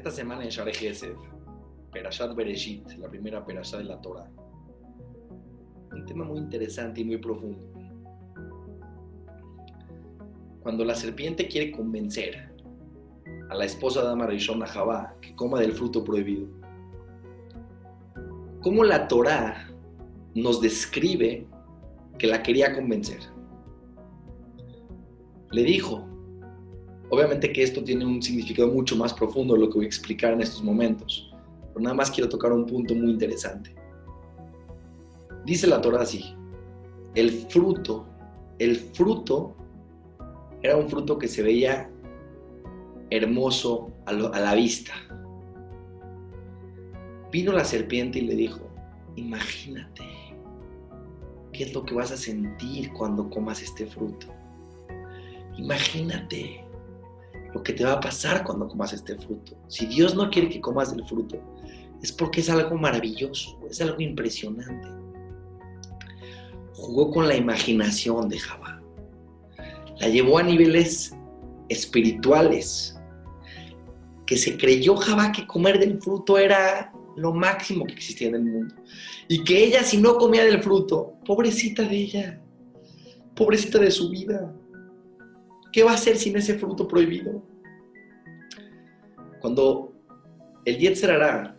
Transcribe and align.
Esta 0.00 0.12
semana 0.12 0.44
en 0.44 0.48
Share 0.48 0.72
Gesed, 0.72 1.14
Perashat 1.92 2.34
Bereshit, 2.34 2.90
la 2.96 3.10
primera 3.10 3.44
Perashat 3.44 3.80
de 3.80 3.84
la 3.84 4.00
Torah. 4.00 4.30
Un 5.92 6.06
tema 6.06 6.24
muy 6.24 6.38
interesante 6.38 7.02
y 7.02 7.04
muy 7.04 7.18
profundo. 7.18 7.62
Cuando 10.62 10.86
la 10.86 10.94
serpiente 10.94 11.46
quiere 11.46 11.70
convencer 11.70 12.50
a 13.50 13.54
la 13.54 13.66
esposa 13.66 14.00
de 14.00 14.06
Adama 14.06 14.26
Rishon, 14.26 14.62
Javá, 14.62 15.16
que 15.20 15.34
coma 15.34 15.60
del 15.60 15.74
fruto 15.74 16.02
prohibido, 16.02 16.48
¿cómo 18.62 18.84
la 18.84 19.06
Torah 19.06 19.68
nos 20.34 20.62
describe 20.62 21.46
que 22.16 22.26
la 22.26 22.42
quería 22.42 22.74
convencer? 22.74 23.20
Le 25.50 25.62
dijo, 25.62 26.08
Obviamente 27.10 27.52
que 27.52 27.64
esto 27.64 27.82
tiene 27.82 28.06
un 28.06 28.22
significado 28.22 28.68
mucho 28.68 28.96
más 28.96 29.12
profundo 29.12 29.54
de 29.54 29.60
lo 29.60 29.68
que 29.68 29.78
voy 29.78 29.84
a 29.84 29.88
explicar 29.88 30.32
en 30.32 30.42
estos 30.42 30.62
momentos, 30.62 31.28
pero 31.68 31.80
nada 31.80 31.94
más 31.94 32.10
quiero 32.10 32.28
tocar 32.28 32.52
un 32.52 32.64
punto 32.64 32.94
muy 32.94 33.10
interesante. 33.10 33.74
Dice 35.44 35.66
la 35.66 35.80
Torah 35.80 36.02
así, 36.02 36.36
el 37.16 37.30
fruto, 37.30 38.06
el 38.60 38.76
fruto 38.76 39.56
era 40.62 40.76
un 40.76 40.88
fruto 40.88 41.18
que 41.18 41.26
se 41.26 41.42
veía 41.42 41.90
hermoso 43.10 43.90
a, 44.06 44.10
a 44.10 44.40
la 44.40 44.54
vista. 44.54 44.92
Vino 47.32 47.52
la 47.52 47.64
serpiente 47.64 48.20
y 48.20 48.22
le 48.22 48.36
dijo, 48.36 48.60
imagínate, 49.16 50.04
¿qué 51.52 51.64
es 51.64 51.74
lo 51.74 51.84
que 51.84 51.94
vas 51.94 52.12
a 52.12 52.16
sentir 52.16 52.92
cuando 52.92 53.28
comas 53.28 53.62
este 53.62 53.84
fruto? 53.86 54.28
Imagínate 55.56 56.69
lo 57.54 57.62
que 57.62 57.72
te 57.72 57.84
va 57.84 57.92
a 57.92 58.00
pasar 58.00 58.44
cuando 58.44 58.68
comas 58.68 58.92
este 58.92 59.16
fruto. 59.16 59.56
Si 59.68 59.86
Dios 59.86 60.14
no 60.14 60.30
quiere 60.30 60.48
que 60.48 60.60
comas 60.60 60.92
el 60.92 61.04
fruto, 61.06 61.38
es 62.02 62.12
porque 62.12 62.40
es 62.40 62.48
algo 62.48 62.76
maravilloso, 62.76 63.58
es 63.68 63.80
algo 63.80 64.00
impresionante. 64.00 64.88
Jugó 66.74 67.10
con 67.10 67.28
la 67.28 67.36
imaginación 67.36 68.28
de 68.28 68.38
Jabá. 68.38 68.80
La 70.00 70.08
llevó 70.08 70.38
a 70.38 70.42
niveles 70.42 71.14
espirituales. 71.68 72.96
Que 74.26 74.36
se 74.36 74.56
creyó 74.56 74.96
Jabá 74.96 75.32
que 75.32 75.46
comer 75.46 75.78
del 75.78 76.00
fruto 76.00 76.38
era 76.38 76.92
lo 77.16 77.34
máximo 77.34 77.84
que 77.84 77.94
existía 77.94 78.28
en 78.28 78.36
el 78.36 78.44
mundo. 78.44 78.74
Y 79.28 79.44
que 79.44 79.64
ella, 79.64 79.82
si 79.82 79.98
no 79.98 80.16
comía 80.16 80.44
del 80.44 80.62
fruto, 80.62 81.14
pobrecita 81.26 81.82
de 81.82 81.96
ella, 81.96 82.40
pobrecita 83.34 83.78
de 83.78 83.90
su 83.90 84.08
vida, 84.08 84.54
¿Qué 85.72 85.84
va 85.84 85.92
a 85.92 85.94
hacer 85.94 86.16
sin 86.16 86.36
ese 86.36 86.58
fruto 86.58 86.88
prohibido? 86.88 87.42
Cuando 89.40 89.92
el 90.64 90.78
Yetzer 90.78 91.54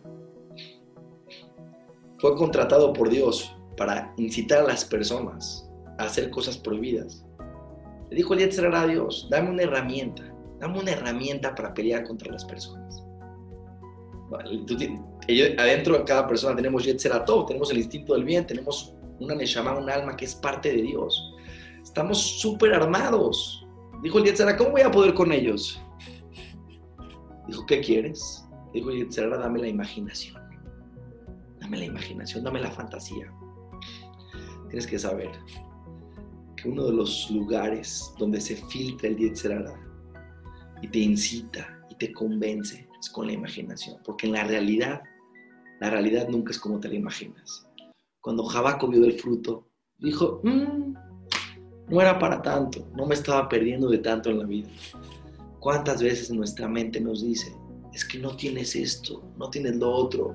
fue 2.18 2.36
contratado 2.36 2.92
por 2.92 3.08
Dios 3.08 3.56
para 3.76 4.12
incitar 4.16 4.60
a 4.60 4.68
las 4.68 4.84
personas 4.84 5.68
a 5.98 6.04
hacer 6.04 6.30
cosas 6.30 6.58
prohibidas, 6.58 7.24
le 8.10 8.16
dijo 8.16 8.34
el 8.34 8.40
Yetzer 8.40 8.66
a 8.74 8.86
Dios, 8.86 9.28
dame 9.30 9.50
una 9.50 9.62
herramienta, 9.62 10.22
dame 10.60 10.78
una 10.78 10.92
herramienta 10.92 11.54
para 11.54 11.72
pelear 11.72 12.04
contra 12.04 12.30
las 12.30 12.44
personas. 12.44 13.02
adentro 15.58 15.98
de 15.98 16.04
cada 16.04 16.26
persona 16.26 16.54
tenemos 16.54 16.84
Yetzer 16.84 17.24
todo, 17.24 17.46
tenemos 17.46 17.70
el 17.70 17.78
instinto 17.78 18.12
del 18.12 18.24
bien, 18.24 18.46
tenemos 18.46 18.94
una 19.18 19.34
Neshama, 19.34 19.78
un 19.78 19.88
alma 19.88 20.16
que 20.16 20.26
es 20.26 20.34
parte 20.34 20.70
de 20.70 20.82
Dios. 20.82 21.34
Estamos 21.82 22.20
súper 22.20 22.74
armados, 22.74 23.61
Dijo 24.02 24.18
el 24.18 24.24
Yetzirah, 24.24 24.56
¿cómo 24.56 24.70
voy 24.70 24.80
a 24.80 24.90
poder 24.90 25.14
con 25.14 25.32
ellos? 25.32 25.80
Dijo, 27.46 27.64
¿qué 27.66 27.80
quieres? 27.80 28.44
Dijo 28.72 28.90
el 28.90 28.98
Yetzirah, 28.98 29.38
dame 29.38 29.60
la 29.60 29.68
imaginación. 29.68 30.42
Dame 31.60 31.78
la 31.78 31.84
imaginación, 31.84 32.42
dame 32.42 32.60
la 32.60 32.70
fantasía. 32.72 33.32
Tienes 34.68 34.88
que 34.88 34.98
saber 34.98 35.30
que 36.56 36.68
uno 36.68 36.86
de 36.86 36.92
los 36.94 37.30
lugares 37.30 38.12
donde 38.18 38.40
se 38.40 38.56
filtra 38.56 39.08
el 39.08 39.18
Yetzirah 39.18 39.80
y 40.82 40.88
te 40.88 40.98
incita 40.98 41.80
y 41.88 41.94
te 41.94 42.12
convence 42.12 42.88
es 43.00 43.08
con 43.08 43.28
la 43.28 43.34
imaginación. 43.34 43.98
Porque 44.04 44.26
en 44.26 44.32
la 44.32 44.42
realidad, 44.42 45.02
la 45.80 45.90
realidad 45.90 46.28
nunca 46.28 46.50
es 46.50 46.58
como 46.58 46.80
te 46.80 46.88
la 46.88 46.96
imaginas. 46.96 47.68
Cuando 48.20 48.44
Jabaco 48.44 48.88
vio 48.88 49.02
del 49.02 49.12
fruto, 49.12 49.68
dijo, 49.98 50.40
mmm, 50.42 50.94
no 51.92 52.00
era 52.00 52.18
para 52.18 52.40
tanto, 52.40 52.88
no 52.96 53.04
me 53.04 53.14
estaba 53.14 53.50
perdiendo 53.50 53.90
de 53.90 53.98
tanto 53.98 54.30
en 54.30 54.38
la 54.38 54.46
vida. 54.46 54.68
¿Cuántas 55.60 56.02
veces 56.02 56.30
nuestra 56.30 56.66
mente 56.66 56.98
nos 57.02 57.22
dice, 57.22 57.54
es 57.92 58.02
que 58.02 58.18
no 58.18 58.34
tienes 58.34 58.74
esto, 58.74 59.22
no 59.36 59.50
tienes 59.50 59.76
lo 59.76 59.92
otro, 59.92 60.34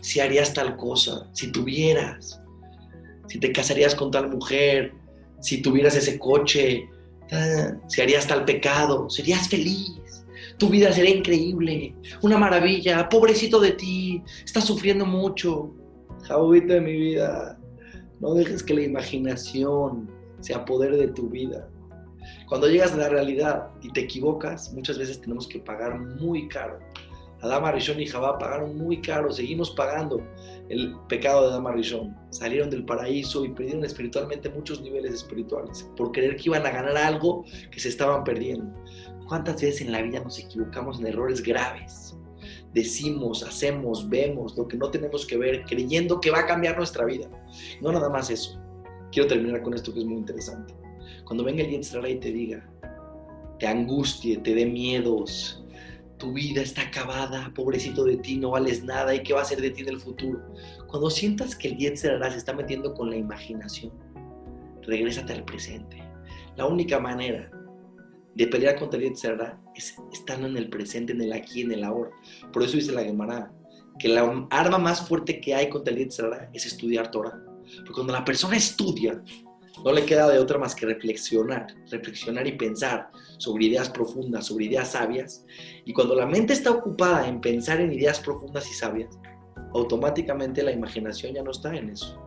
si 0.00 0.20
harías 0.20 0.54
tal 0.54 0.78
cosa, 0.78 1.28
si 1.32 1.52
tuvieras, 1.52 2.40
si 3.28 3.38
te 3.38 3.52
casarías 3.52 3.94
con 3.94 4.10
tal 4.10 4.30
mujer, 4.30 4.94
si 5.40 5.60
tuvieras 5.60 5.94
ese 5.94 6.18
coche, 6.18 6.88
ah, 7.30 7.74
si 7.86 8.00
harías 8.00 8.26
tal 8.26 8.46
pecado, 8.46 9.10
serías 9.10 9.46
feliz, 9.46 10.24
tu 10.56 10.70
vida 10.70 10.90
sería 10.90 11.14
increíble, 11.14 11.94
una 12.22 12.38
maravilla, 12.38 13.10
pobrecito 13.10 13.60
de 13.60 13.72
ti, 13.72 14.22
estás 14.42 14.64
sufriendo 14.64 15.04
mucho, 15.04 15.70
jabobito 16.22 16.72
de 16.72 16.80
mi 16.80 16.92
vida, 16.92 17.58
no 18.20 18.32
dejes 18.32 18.62
que 18.62 18.72
la 18.72 18.82
imaginación 18.84 20.23
sea 20.44 20.64
poder 20.64 20.94
de 20.96 21.08
tu 21.08 21.30
vida. 21.30 21.66
Cuando 22.48 22.68
llegas 22.68 22.92
a 22.92 22.98
la 22.98 23.08
realidad 23.08 23.70
y 23.80 23.90
te 23.90 24.02
equivocas, 24.02 24.74
muchas 24.74 24.98
veces 24.98 25.20
tenemos 25.20 25.48
que 25.48 25.58
pagar 25.58 25.98
muy 25.98 26.48
caro. 26.48 26.78
Adama 27.40 27.72
Rishon 27.72 28.00
y 28.00 28.06
Jabá 28.06 28.38
pagaron 28.38 28.76
muy 28.76 29.00
caro, 29.00 29.32
seguimos 29.32 29.70
pagando 29.70 30.22
el 30.68 30.94
pecado 31.08 31.42
de 31.42 31.48
Adama 31.48 31.72
Rishon. 31.72 32.14
Salieron 32.30 32.68
del 32.68 32.84
paraíso 32.84 33.44
y 33.44 33.50
perdieron 33.50 33.84
espiritualmente 33.84 34.50
muchos 34.50 34.82
niveles 34.82 35.14
espirituales 35.14 35.90
por 35.96 36.12
creer 36.12 36.36
que 36.36 36.44
iban 36.46 36.66
a 36.66 36.70
ganar 36.70 36.96
algo 36.96 37.44
que 37.70 37.80
se 37.80 37.88
estaban 37.88 38.22
perdiendo. 38.22 38.66
¿Cuántas 39.26 39.62
veces 39.62 39.80
en 39.80 39.92
la 39.92 40.02
vida 40.02 40.20
nos 40.20 40.38
equivocamos 40.38 41.00
en 41.00 41.06
errores 41.06 41.42
graves? 41.42 42.14
Decimos, 42.74 43.42
hacemos, 43.42 44.08
vemos 44.10 44.56
lo 44.58 44.68
que 44.68 44.76
no 44.76 44.90
tenemos 44.90 45.26
que 45.26 45.38
ver, 45.38 45.64
creyendo 45.64 46.20
que 46.20 46.30
va 46.30 46.40
a 46.40 46.46
cambiar 46.46 46.76
nuestra 46.76 47.06
vida. 47.06 47.28
No 47.80 47.92
nada 47.92 48.10
más 48.10 48.28
eso 48.28 48.63
quiero 49.14 49.28
terminar 49.28 49.62
con 49.62 49.74
esto 49.74 49.94
que 49.94 50.00
es 50.00 50.04
muy 50.04 50.18
interesante. 50.18 50.74
Cuando 51.24 51.44
venga 51.44 51.62
el 51.62 51.70
Yetzirah 51.70 52.08
y 52.08 52.16
te 52.16 52.32
diga, 52.32 52.68
te 53.60 53.66
angustie, 53.68 54.38
te 54.38 54.54
dé 54.54 54.66
miedos, 54.66 55.64
tu 56.18 56.32
vida 56.32 56.60
está 56.60 56.82
acabada, 56.82 57.52
pobrecito 57.54 58.04
de 58.04 58.16
ti, 58.16 58.36
no 58.36 58.50
vales 58.50 58.82
nada, 58.82 59.14
¿y 59.14 59.22
qué 59.22 59.32
va 59.32 59.42
a 59.42 59.44
ser 59.44 59.60
de 59.60 59.70
ti 59.70 59.82
en 59.82 59.90
el 59.90 60.00
futuro? 60.00 60.40
Cuando 60.88 61.10
sientas 61.10 61.54
que 61.54 61.68
el 61.68 61.78
Yetzirah 61.78 62.32
se 62.32 62.38
está 62.38 62.52
metiendo 62.52 62.92
con 62.92 63.08
la 63.08 63.16
imaginación, 63.16 63.92
regrésate 64.82 65.32
al 65.32 65.44
presente. 65.44 66.02
La 66.56 66.66
única 66.66 66.98
manera 66.98 67.50
de 68.34 68.46
pelear 68.48 68.76
contra 68.76 68.98
el 68.98 69.06
Yetzirah 69.06 69.60
es 69.76 69.96
estando 70.12 70.48
en 70.48 70.56
el 70.56 70.68
presente, 70.68 71.12
en 71.12 71.22
el 71.22 71.32
aquí, 71.32 71.60
en 71.60 71.70
el 71.70 71.84
ahora. 71.84 72.10
Por 72.52 72.64
eso 72.64 72.76
dice 72.76 72.90
la 72.90 73.04
Gemara, 73.04 73.52
que 73.96 74.08
la 74.08 74.48
arma 74.50 74.78
más 74.78 75.06
fuerte 75.06 75.40
que 75.40 75.54
hay 75.54 75.68
contra 75.68 75.94
el 75.94 76.00
Yetzirah 76.00 76.50
es 76.52 76.66
estudiar 76.66 77.12
Torah. 77.12 77.53
Porque 77.78 77.92
cuando 77.92 78.12
la 78.12 78.24
persona 78.24 78.56
estudia, 78.56 79.22
no 79.82 79.92
le 79.92 80.04
queda 80.04 80.28
de 80.28 80.38
otra 80.38 80.58
más 80.58 80.74
que 80.74 80.86
reflexionar, 80.86 81.66
reflexionar 81.90 82.46
y 82.46 82.52
pensar 82.52 83.10
sobre 83.38 83.66
ideas 83.66 83.90
profundas, 83.90 84.46
sobre 84.46 84.66
ideas 84.66 84.92
sabias. 84.92 85.44
Y 85.84 85.92
cuando 85.92 86.14
la 86.14 86.26
mente 86.26 86.52
está 86.52 86.70
ocupada 86.70 87.26
en 87.26 87.40
pensar 87.40 87.80
en 87.80 87.92
ideas 87.92 88.20
profundas 88.20 88.70
y 88.70 88.74
sabias, 88.74 89.18
automáticamente 89.72 90.62
la 90.62 90.72
imaginación 90.72 91.34
ya 91.34 91.42
no 91.42 91.50
está 91.50 91.74
en 91.74 91.90
eso. 91.90 92.20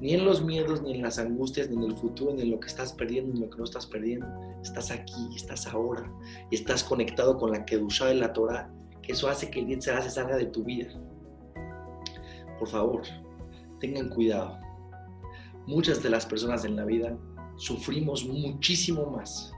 Ni 0.00 0.14
en 0.14 0.24
los 0.24 0.42
miedos, 0.42 0.82
ni 0.82 0.94
en 0.94 1.02
las 1.02 1.18
angustias, 1.18 1.68
ni 1.68 1.76
en 1.76 1.90
el 1.90 1.96
futuro, 1.96 2.32
ni 2.34 2.42
en 2.42 2.50
lo 2.50 2.58
que 2.58 2.68
estás 2.68 2.92
perdiendo, 2.92 3.32
ni 3.32 3.38
en 3.38 3.44
lo 3.44 3.50
que 3.50 3.58
no 3.58 3.64
estás 3.64 3.86
perdiendo. 3.86 4.26
Estás 4.62 4.90
aquí, 4.90 5.28
estás 5.36 5.66
ahora, 5.66 6.10
y 6.50 6.56
estás 6.56 6.82
conectado 6.82 7.36
con 7.36 7.52
la 7.52 7.64
Kedushá 7.64 8.06
de 8.06 8.14
la 8.16 8.32
Torah, 8.32 8.70
que 9.02 9.12
eso 9.12 9.28
hace 9.28 9.50
que 9.50 9.60
el 9.60 9.66
día 9.66 9.80
se 9.80 10.10
salga 10.10 10.36
de 10.36 10.46
tu 10.46 10.64
vida. 10.64 10.88
Por 12.58 12.68
favor, 12.68 13.02
tengan 13.78 14.08
cuidado 14.08 14.63
muchas 15.66 16.02
de 16.02 16.10
las 16.10 16.26
personas 16.26 16.64
en 16.64 16.76
la 16.76 16.84
vida 16.84 17.16
sufrimos 17.56 18.24
muchísimo 18.24 19.06
más 19.06 19.52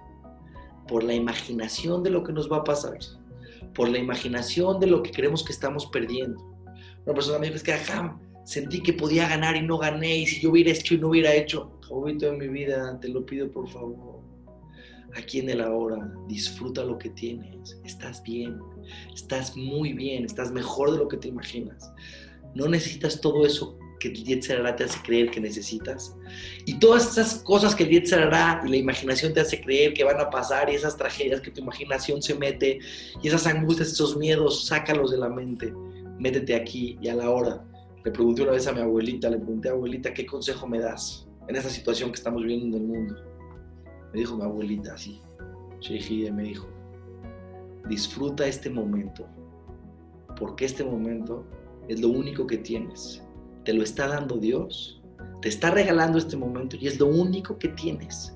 por 0.89 1.03
la 1.03 1.15
imaginación 1.15 2.03
de 2.03 2.11
lo 2.11 2.23
que 2.23 2.33
nos 2.33 2.51
va 2.51 2.59
a 2.59 2.65
pasar, 2.65 2.99
por 3.75 3.89
la 3.89 3.99
imaginación 3.99 4.79
de 4.81 4.87
lo 4.87 5.03
que 5.03 5.11
creemos 5.11 5.43
que 5.45 5.53
estamos 5.53 5.87
perdiendo. 5.87 6.41
Una 7.05 7.15
persona 7.15 7.39
me 7.39 7.51
dijo, 7.51 7.65
que 7.65 7.73
ajá, 7.73 8.19
sentí 8.45 8.83
que 8.83 8.93
podía 8.93 9.29
ganar 9.29 9.57
y 9.57 9.63
no 9.63 9.79
gané, 9.79 10.19
y 10.19 10.27
si 10.27 10.41
yo 10.41 10.51
hubiera 10.51 10.71
hecho 10.71 10.95
y 10.95 10.99
no 10.99 11.09
hubiera 11.09 11.35
hecho, 11.35 11.73
jovito 11.89 12.27
de 12.27 12.37
mi 12.37 12.49
vida, 12.49 12.99
te 13.01 13.09
lo 13.09 13.25
pido 13.27 13.51
por 13.51 13.69
favor, 13.69 14.21
aquí 15.17 15.41
en 15.41 15.51
el 15.51 15.61
ahora, 15.61 16.13
disfruta 16.29 16.85
lo 16.85 16.99
que 16.99 17.11
tienes, 17.11 17.79
estás 17.85 18.23
bien, 18.23 18.59
estás 19.15 19.57
muy 19.57 19.93
bien, 19.93 20.25
estás 20.25 20.53
mejor 20.53 20.93
de 20.93 20.99
lo 20.99 21.09
que 21.09 21.17
te 21.17 21.29
imaginas. 21.29 21.91
No 22.57 22.69
necesitas 22.69 23.21
todo 23.21 23.45
eso 23.45 23.79
que 24.01 24.09
el 24.09 24.25
Yetzirah 24.25 24.75
te 24.77 24.85
hace 24.85 24.99
creer 25.03 25.31
que 25.31 25.41
necesitas. 25.41 26.17
Y 26.65 26.79
todas 26.79 27.11
esas 27.11 27.43
cosas 27.43 27.75
que 27.75 27.85
el 27.85 27.91
Yetzirah 27.91 28.63
y 28.65 28.71
la 28.71 28.77
imaginación 28.77 29.35
te 29.35 29.41
hace 29.41 29.61
creer 29.61 29.93
que 29.93 30.05
van 30.05 30.19
a 30.19 30.31
pasar 30.31 30.71
y 30.71 30.75
esas 30.75 30.97
tragedias 30.97 31.43
que 31.43 31.51
tu 31.51 31.61
imaginación 31.61 32.23
se 32.23 32.35
mete 32.35 32.79
y 33.23 33.29
esas 33.29 33.47
angustias, 33.47 33.93
esos 33.93 34.17
miedos, 34.17 34.65
sácalos 34.67 35.11
de 35.11 35.19
la 35.19 35.29
mente. 35.29 35.75
Métete 36.19 36.55
aquí 36.55 36.99
y 37.03 37.09
a 37.09 37.15
la 37.15 37.29
hora. 37.29 37.63
Le 38.07 38.11
pregunté 38.11 38.41
una 38.41 38.53
vez 38.53 38.67
a 38.67 38.73
mi 38.73 38.81
abuelita, 38.81 39.29
le 39.29 39.37
pregunté, 39.37 39.69
abuelita, 39.69 40.15
¿qué 40.15 40.25
consejo 40.25 40.67
me 40.67 40.79
das 40.79 41.29
en 41.47 41.57
esa 41.57 41.69
situación 41.69 42.11
que 42.11 42.17
estamos 42.17 42.41
viviendo 42.43 42.79
en 42.79 42.83
el 42.83 42.89
mundo? 42.89 43.17
Me 44.15 44.21
dijo 44.21 44.35
mi 44.35 44.45
abuelita 44.45 44.95
así, 44.95 45.21
Sheikh 45.81 46.33
me 46.33 46.45
dijo, 46.45 46.67
disfruta 47.87 48.47
este 48.47 48.71
momento, 48.71 49.27
porque 50.39 50.65
este 50.65 50.85
momento 50.85 51.45
es 51.89 52.01
lo 52.01 52.09
único 52.09 52.47
que 52.47 52.59
tienes 52.59 53.23
te 53.67 53.75
lo 53.75 53.83
está 53.83 54.07
dando 54.07 54.39
Dios, 54.39 55.03
te 55.43 55.49
está 55.49 55.71
regalando 55.71 56.17
este 56.17 56.37
momento 56.37 56.77
y 56.81 56.87
es 56.87 56.99
lo 56.99 57.09
único 57.09 57.59
que 57.59 57.69
tienes. 57.69 58.35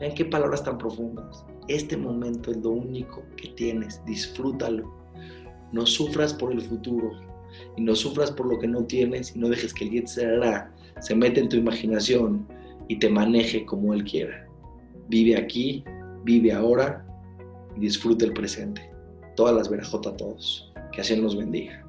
Vean 0.00 0.14
qué 0.14 0.24
palabras 0.24 0.64
tan 0.64 0.76
profundas. 0.76 1.46
Este 1.68 1.96
momento 1.96 2.50
es 2.50 2.58
lo 2.58 2.70
único 2.70 3.22
que 3.36 3.48
tienes, 3.50 4.04
disfrútalo. 4.04 4.92
No 5.72 5.86
sufras 5.86 6.34
por 6.34 6.52
el 6.52 6.60
futuro 6.60 7.12
y 7.76 7.82
no 7.82 7.94
sufras 7.94 8.32
por 8.32 8.46
lo 8.46 8.58
que 8.58 8.66
no 8.66 8.84
tienes 8.84 9.34
y 9.34 9.38
no 9.38 9.48
dejes 9.48 9.72
que 9.72 9.84
el 9.84 9.92
Yetzirah 9.92 10.74
se 11.00 11.14
mete 11.14 11.40
en 11.40 11.48
tu 11.48 11.56
imaginación 11.56 12.46
y 12.88 12.98
te 12.98 13.08
maneje 13.08 13.64
como 13.64 13.94
Él 13.94 14.02
quiera. 14.02 14.48
Vive 15.08 15.36
aquí, 15.36 15.84
vive 16.24 16.52
ahora 16.52 17.06
y 17.76 17.80
disfruta 17.80 18.24
el 18.24 18.32
presente. 18.32 18.90
Todas 19.36 19.54
las 19.54 19.70
verajotas 19.70 20.14
a 20.14 20.16
todos. 20.16 20.72
Que 20.92 21.00
así 21.00 21.16
nos 21.16 21.36
bendiga. 21.36 21.83